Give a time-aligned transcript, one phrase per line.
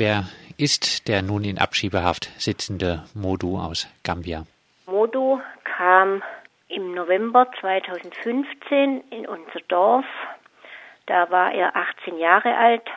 [0.00, 0.24] Wer
[0.56, 4.46] ist der nun in Abschiebehaft sitzende Modu aus Gambia?
[4.86, 6.22] Modu kam
[6.68, 10.06] im November 2015 in unser Dorf.
[11.04, 12.88] Da war er 18 Jahre alt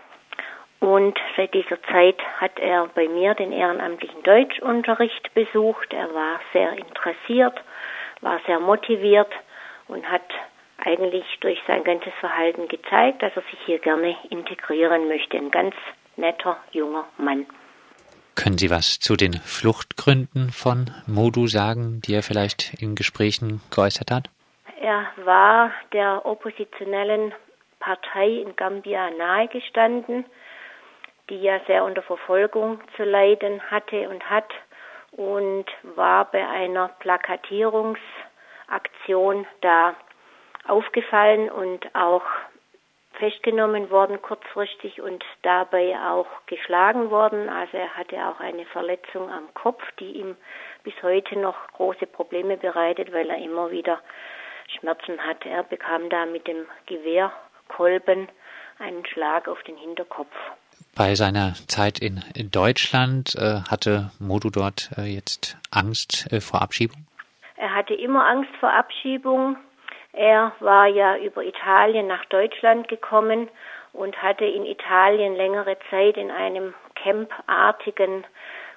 [0.80, 5.92] und seit dieser Zeit hat er bei mir den ehrenamtlichen Deutschunterricht besucht.
[5.92, 7.60] Er war sehr interessiert,
[8.22, 9.34] war sehr motiviert
[9.90, 10.30] und hat
[10.78, 15.36] eigentlich durch sein ganzes Verhalten gezeigt, dass er sich hier gerne integrieren möchte.
[15.38, 15.76] Ein ganz
[16.16, 17.46] netter junger Mann.
[18.36, 24.12] Können Sie was zu den Fluchtgründen von Modu sagen, die er vielleicht in Gesprächen geäußert
[24.12, 24.30] hat?
[24.82, 27.32] Er war der oppositionellen
[27.80, 30.26] Partei in Gambia nahegestanden
[31.30, 34.50] die ja sehr unter Verfolgung zu leiden hatte und hat
[35.12, 39.96] und war bei einer Plakatierungsaktion da
[40.68, 42.24] aufgefallen und auch
[43.24, 47.48] festgenommen worden kurzfristig und dabei auch geschlagen worden.
[47.48, 50.36] Also er hatte auch eine Verletzung am Kopf, die ihm
[50.84, 54.00] bis heute noch große Probleme bereitet, weil er immer wieder
[54.78, 55.48] Schmerzen hatte.
[55.48, 58.28] Er bekam da mit dem Gewehrkolben
[58.80, 60.36] einen Schlag auf den Hinterkopf.
[60.94, 62.22] Bei seiner Zeit in,
[62.52, 67.08] Deutschland äh, hatte Modu dort äh, jetzt Angst äh, vor Abschiebung?
[67.56, 69.56] Er hatte immer Angst vor Abschiebung.
[70.14, 73.50] Er war ja über Italien nach Deutschland gekommen
[73.94, 78.24] und hatte in Italien längere Zeit in einem campartigen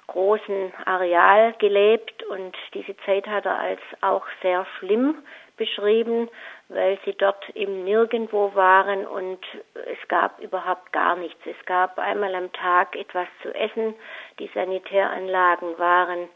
[0.07, 5.15] großen Areal gelebt und diese Zeit hat er als auch sehr schlimm
[5.57, 6.29] beschrieben,
[6.69, 9.39] weil sie dort im Nirgendwo waren und
[9.73, 11.39] es gab überhaupt gar nichts.
[11.45, 13.95] Es gab einmal am Tag etwas zu essen,
[14.39, 16.29] die Sanitäranlagen waren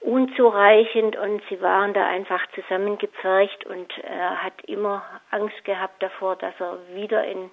[0.00, 6.54] unzureichend und sie waren da einfach zusammengepfercht und er hat immer Angst gehabt davor, dass
[6.58, 7.50] er wieder in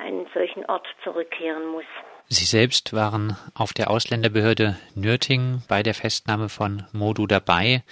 [0.00, 1.84] einen solchen Ort zurückkehren muss.
[2.26, 7.82] Sie selbst waren auf der Ausländerbehörde Nürtingen bei der Festnahme von Modu dabei.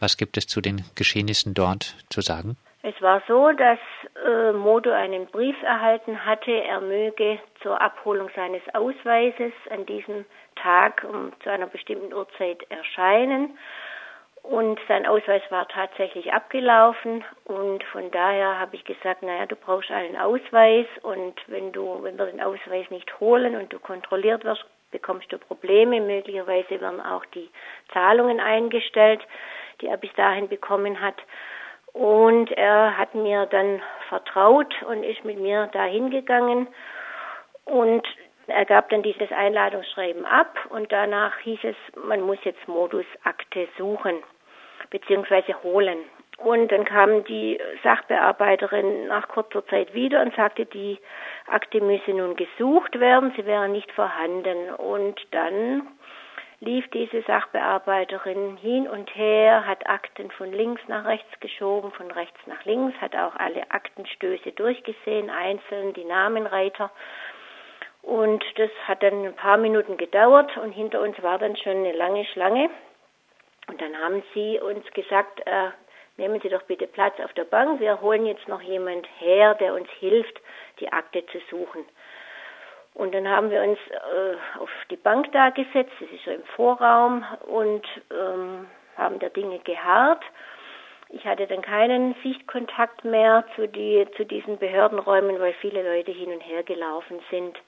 [0.00, 2.56] Was gibt es zu den Geschehnissen dort zu sagen?
[2.82, 3.78] Es war so, dass
[4.26, 10.24] äh, Modo einen Brief erhalten hatte, er möge zur Abholung seines Ausweises an diesem
[10.56, 13.56] Tag um zu einer bestimmten Uhrzeit erscheinen.
[14.42, 19.92] Und sein Ausweis war tatsächlich abgelaufen und von daher habe ich gesagt, naja, du brauchst
[19.92, 24.64] einen Ausweis und wenn du, wenn wir den Ausweis nicht holen und du kontrolliert wirst,
[24.90, 26.00] bekommst du Probleme.
[26.00, 27.48] Möglicherweise werden auch die
[27.92, 29.20] Zahlungen eingestellt,
[29.80, 31.22] die er bis dahin bekommen hat.
[31.92, 36.66] Und er hat mir dann vertraut und ist mit mir dahin gegangen
[37.64, 38.06] und
[38.46, 44.16] er gab dann dieses Einladungsschreiben ab und danach hieß es, man muss jetzt Modusakte suchen
[44.90, 45.54] bzw.
[45.62, 45.98] holen.
[46.38, 50.98] Und dann kam die Sachbearbeiterin nach kurzer Zeit wieder und sagte, die
[51.46, 54.70] Akte müsse nun gesucht werden, sie wäre nicht vorhanden.
[54.74, 55.86] Und dann
[56.58, 62.38] lief diese Sachbearbeiterin hin und her, hat Akten von links nach rechts geschoben, von rechts
[62.46, 66.90] nach links, hat auch alle Aktenstöße durchgesehen, einzeln die Namenreiter.
[68.02, 71.92] Und das hat dann ein paar Minuten gedauert und hinter uns war dann schon eine
[71.92, 72.68] lange Schlange.
[73.68, 75.70] Und dann haben sie uns gesagt, äh,
[76.16, 79.74] nehmen Sie doch bitte Platz auf der Bank, wir holen jetzt noch jemand her, der
[79.74, 80.40] uns hilft,
[80.80, 81.84] die Akte zu suchen.
[82.94, 86.44] Und dann haben wir uns äh, auf die Bank da gesetzt, das ist so im
[86.56, 90.22] Vorraum, und ähm, haben der Dinge geharrt.
[91.08, 96.32] Ich hatte dann keinen Sichtkontakt mehr zu, die, zu diesen Behördenräumen, weil viele Leute hin
[96.32, 97.58] und her gelaufen sind.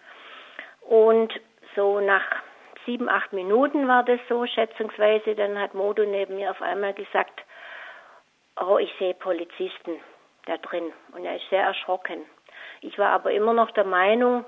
[0.88, 1.32] Und
[1.76, 2.24] so nach
[2.86, 7.42] sieben, acht Minuten war das so, schätzungsweise, dann hat Modo neben mir auf einmal gesagt,
[8.60, 10.00] oh, ich sehe Polizisten
[10.46, 10.92] da drin.
[11.12, 12.24] Und er ist sehr erschrocken.
[12.82, 14.44] Ich war aber immer noch der Meinung,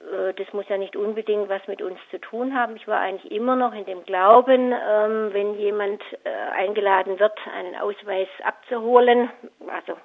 [0.00, 2.76] äh, das muss ja nicht unbedingt was mit uns zu tun haben.
[2.76, 7.76] Ich war eigentlich immer noch in dem Glauben, ähm, wenn jemand äh, eingeladen wird, einen
[7.76, 9.30] Ausweis abzuholen,
[9.68, 9.96] also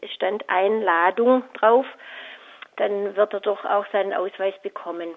[0.00, 1.86] es stand Einladung drauf,
[2.78, 5.08] dann wird er doch auch seinen Ausweis bekommen.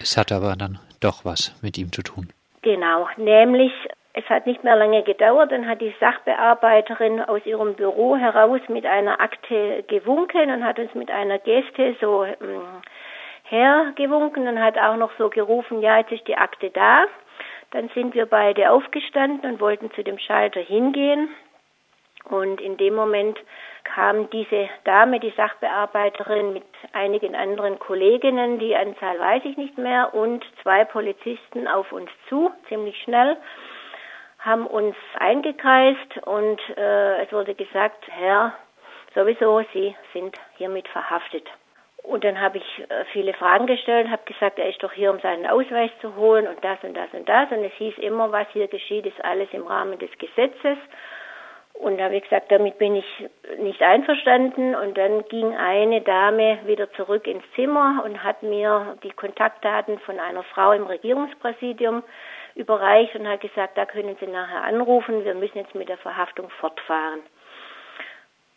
[0.00, 2.28] Es hat aber dann doch was mit ihm zu tun.
[2.62, 3.72] Genau, nämlich
[4.12, 8.84] es hat nicht mehr lange gedauert, dann hat die Sachbearbeiterin aus ihrem Büro heraus mit
[8.84, 12.82] einer Akte gewunken und hat uns mit einer Geste so ähm,
[13.44, 17.06] hergewunken und hat auch noch so gerufen, ja, jetzt ist die Akte da.
[17.70, 21.28] Dann sind wir beide aufgestanden und wollten zu dem Schalter hingehen.
[22.24, 23.38] Und in dem Moment
[23.94, 30.14] kam diese Dame, die Sachbearbeiterin, mit einigen anderen Kolleginnen, die Anzahl weiß ich nicht mehr,
[30.14, 33.36] und zwei Polizisten auf uns zu, ziemlich schnell,
[34.38, 38.52] haben uns eingekreist und äh, es wurde gesagt, Herr,
[39.14, 41.46] sowieso, Sie sind hiermit verhaftet.
[42.04, 45.20] Und dann habe ich äh, viele Fragen gestellt, habe gesagt, er ist doch hier, um
[45.20, 47.50] seinen Ausweis zu holen und das und das und das.
[47.50, 50.78] Und es hieß immer, was hier geschieht, ist alles im Rahmen des Gesetzes.
[51.78, 53.28] Und da habe ich gesagt, damit bin ich
[53.58, 54.74] nicht einverstanden.
[54.74, 60.18] Und dann ging eine Dame wieder zurück ins Zimmer und hat mir die Kontaktdaten von
[60.18, 62.02] einer Frau im Regierungspräsidium
[62.56, 66.50] überreicht und hat gesagt, da können Sie nachher anrufen, wir müssen jetzt mit der Verhaftung
[66.60, 67.20] fortfahren.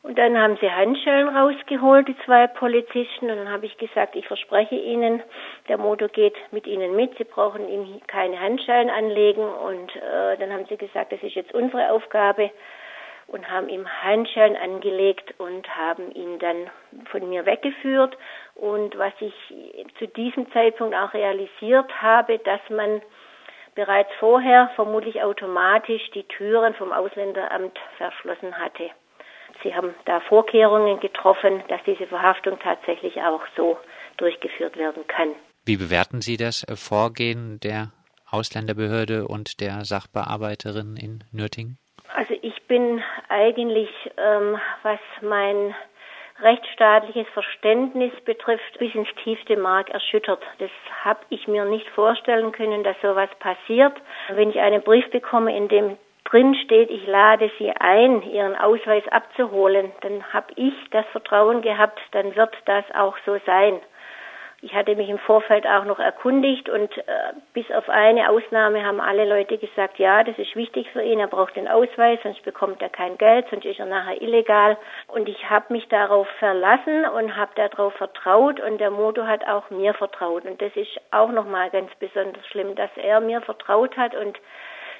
[0.04, 4.26] Und dann haben sie Handschellen rausgeholt, die zwei Polizisten, und dann habe ich gesagt, ich
[4.26, 5.22] verspreche Ihnen,
[5.68, 9.44] der Motor geht mit Ihnen mit, Sie brauchen ihm keine Handschellen anlegen.
[9.44, 12.50] Und äh, dann haben sie gesagt, das ist jetzt unsere Aufgabe
[13.32, 16.70] und haben ihm Handschellen angelegt und haben ihn dann
[17.12, 18.18] von mir weggeführt.
[18.56, 19.34] Und was ich
[20.00, 23.02] zu diesem Zeitpunkt auch realisiert habe, dass man
[23.74, 28.90] bereits vorher vermutlich automatisch die Türen vom Ausländeramt verschlossen hatte.
[29.64, 33.78] Sie haben da Vorkehrungen getroffen, dass diese Verhaftung tatsächlich auch so
[34.18, 35.30] durchgeführt werden kann.
[35.66, 37.92] Wie bewerten Sie das Vorgehen der
[38.30, 41.81] Ausländerbehörde und der Sachbearbeiterin in Nürtingen?
[42.72, 45.76] Ich bin eigentlich, ähm, was mein
[46.42, 50.42] rechtsstaatliches Verständnis betrifft, bis ins tiefste Mark erschüttert.
[50.60, 50.70] Das
[51.04, 53.92] habe ich mir nicht vorstellen können, dass sowas passiert.
[54.30, 59.06] Wenn ich einen Brief bekomme, in dem drin steht, ich lade Sie ein, Ihren Ausweis
[59.10, 63.82] abzuholen, dann habe ich das Vertrauen gehabt, dann wird das auch so sein.
[64.64, 69.02] Ich hatte mich im Vorfeld auch noch erkundigt und äh, bis auf eine Ausnahme haben
[69.02, 72.80] alle Leute gesagt, ja, das ist wichtig für ihn, er braucht den Ausweis, sonst bekommt
[72.80, 74.78] er kein Geld, sonst ist er nachher illegal.
[75.08, 79.72] Und ich habe mich darauf verlassen und habe darauf vertraut und der Moto hat auch
[79.72, 80.46] mir vertraut.
[80.46, 84.40] Und das ist auch nochmal ganz besonders schlimm, dass er mir vertraut hat und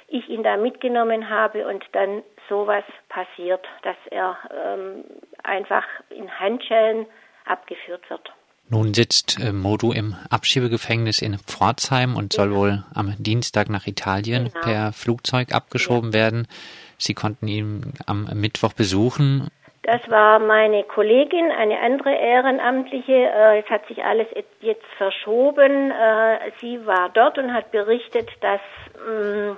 [0.08, 5.04] ich ihn da mitgenommen habe und dann sowas passiert, dass er ähm,
[5.44, 7.06] einfach in Handschellen
[7.46, 8.32] abgeführt wird.
[8.68, 12.56] Nun sitzt äh, Modu im Abschiebegefängnis in Pforzheim und soll ja.
[12.56, 14.64] wohl am Dienstag nach Italien genau.
[14.64, 16.18] per Flugzeug abgeschoben ja.
[16.18, 16.48] werden.
[16.96, 19.48] Sie konnten ihn am Mittwoch besuchen.
[19.82, 23.12] Das war meine Kollegin, eine andere Ehrenamtliche.
[23.12, 24.28] Äh, es hat sich alles
[24.60, 25.90] jetzt verschoben.
[25.90, 28.60] Äh, sie war dort und hat berichtet, dass
[28.94, 29.56] mh, mm,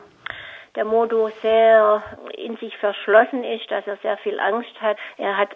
[0.77, 2.03] der Modo sehr
[2.37, 4.97] in sich verschlossen ist, dass er sehr viel Angst hat.
[5.19, 5.51] Er hat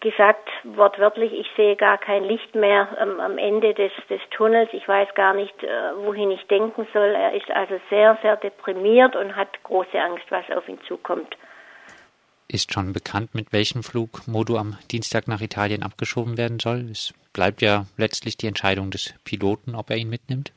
[0.00, 4.70] gesagt, wortwörtlich, ich sehe gar kein Licht mehr ähm, am Ende des, des Tunnels.
[4.72, 7.14] Ich weiß gar nicht, äh, wohin ich denken soll.
[7.14, 11.36] Er ist also sehr, sehr deprimiert und hat große Angst, was auf ihn zukommt.
[12.46, 16.88] Ist schon bekannt, mit welchem Flug Modo am Dienstag nach Italien abgeschoben werden soll?
[16.90, 20.52] Es bleibt ja letztlich die Entscheidung des Piloten, ob er ihn mitnimmt.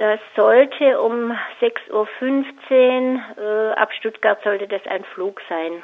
[0.00, 1.30] Das sollte um
[1.60, 5.82] 6.15 Uhr, äh, ab Stuttgart sollte das ein Flug sein.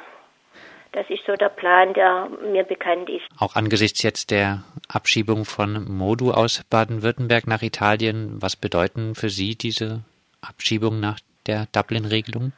[0.93, 3.27] Das ist so der Plan, der mir bekannt ist.
[3.39, 9.55] Auch angesichts jetzt der Abschiebung von Modu aus Baden-Württemberg nach Italien, was bedeuten für Sie
[9.55, 10.01] diese
[10.41, 12.53] Abschiebung nach der Dublin-Regelung?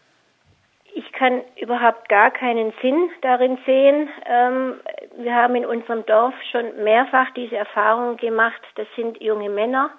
[0.95, 4.07] Ich kann überhaupt gar keinen Sinn darin sehen.
[4.25, 4.75] Ähm,
[5.17, 8.61] wir haben in unserem Dorf schon mehrfach diese Erfahrung gemacht.
[8.75, 9.91] Das sind junge Männer,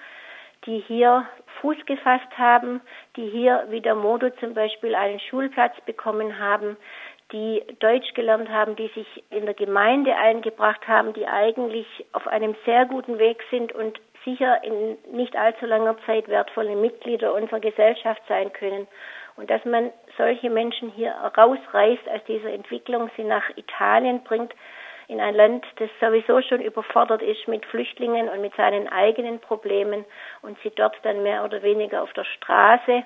[0.67, 1.27] die hier
[1.61, 2.81] Fuß gefasst haben,
[3.17, 6.77] die hier wie der Modo zum Beispiel einen Schulplatz bekommen haben,
[7.33, 12.57] die Deutsch gelernt haben, die sich in der Gemeinde eingebracht haben, die eigentlich auf einem
[12.65, 18.23] sehr guten Weg sind und sicher in nicht allzu langer Zeit wertvolle Mitglieder unserer Gesellschaft
[18.29, 18.87] sein können.
[19.37, 24.53] Und dass man solche Menschen hier rausreißt aus dieser Entwicklung, sie nach Italien bringt,
[25.11, 30.05] in ein Land, das sowieso schon überfordert ist mit Flüchtlingen und mit seinen eigenen Problemen
[30.43, 33.03] und sie dort dann mehr oder weniger auf der Straße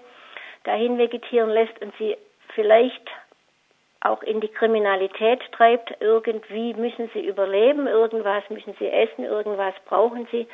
[0.64, 2.16] dahin vegetieren lässt und sie
[2.54, 3.10] vielleicht
[4.00, 5.94] auch in die Kriminalität treibt.
[6.00, 10.46] Irgendwie müssen sie überleben, irgendwas müssen sie essen, irgendwas brauchen sie.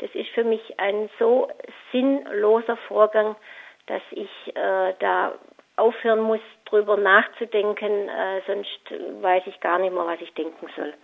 [0.00, 1.48] Das ist für mich ein so
[1.90, 3.34] sinnloser Vorgang,
[3.86, 5.32] dass ich äh, da
[5.76, 10.94] aufhören muss, drüber nachzudenken, äh, sonst weiß ich gar nicht mehr, was ich denken soll.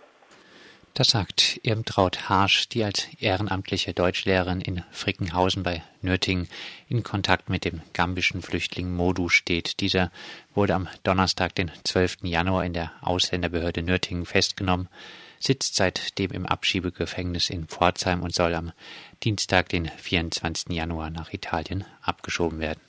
[0.95, 6.47] Das sagt Irmtraut Harsch, die als ehrenamtliche Deutschlehrerin in Frickenhausen bei Nürtingen
[6.87, 9.81] in Kontakt mit dem gambischen Flüchtling Modu steht.
[9.81, 10.09] Dieser
[10.53, 12.19] wurde am Donnerstag, den 12.
[12.23, 14.87] Januar in der Ausländerbehörde Nürtingen festgenommen,
[15.37, 18.71] sitzt seitdem im Abschiebegefängnis in Pforzheim und soll am
[19.21, 20.69] Dienstag, den 24.
[20.69, 22.84] Januar nach Italien abgeschoben werden.